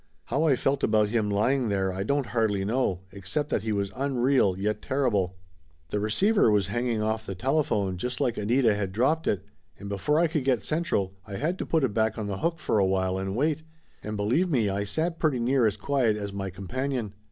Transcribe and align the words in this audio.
How 0.25 0.45
I 0.45 0.55
felt 0.55 0.83
about 0.83 1.09
him 1.09 1.29
lying 1.29 1.69
there 1.69 1.93
I 1.93 2.01
don't 2.01 2.25
hardly 2.33 2.65
know, 2.65 3.01
ex 3.13 3.29
cept 3.29 3.49
that 3.49 3.61
he 3.61 3.71
was 3.71 3.91
unreal 3.95 4.55
yet 4.57 4.81
terrible. 4.81 5.37
Laughter 5.93 5.99
Limited 5.99 6.17
303 6.17 6.31
The 6.31 6.39
receiver 6.39 6.51
was 6.51 6.67
hanging 6.69 7.03
off 7.03 7.25
the 7.27 7.35
telephone 7.35 7.97
just 7.99 8.19
like 8.19 8.35
Anita 8.35 8.73
had 8.73 8.93
dropped 8.93 9.27
it, 9.27 9.45
and 9.77 9.87
before 9.89 10.19
I 10.19 10.25
could 10.25 10.43
get 10.43 10.63
Central 10.63 11.13
I 11.27 11.35
had 11.35 11.59
to 11.59 11.67
put 11.67 11.83
it 11.83 11.93
back 11.93 12.17
on 12.17 12.25
the 12.25 12.39
hook 12.39 12.57
for 12.57 12.79
a 12.79 12.85
while 12.87 13.19
and 13.19 13.35
wait, 13.35 13.61
and 14.01 14.17
believe 14.17 14.49
me 14.49 14.69
I 14.69 14.85
sat 14.85 15.19
pretty 15.19 15.37
near 15.39 15.67
as 15.67 15.77
quiet 15.77 16.17
as 16.17 16.33
my 16.33 16.49
com 16.49 16.67
panion. 16.67 17.11